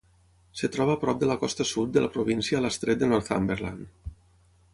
Es 0.59 0.63
troba 0.75 0.95
a 0.97 0.99
prop 1.03 1.19
de 1.23 1.29
la 1.31 1.35
costa 1.43 1.67
sud 1.73 1.93
de 1.97 2.03
la 2.07 2.11
província 2.17 2.61
a 2.61 2.65
l'estret 2.67 3.03
de 3.05 3.11
Northumberland. 3.13 4.13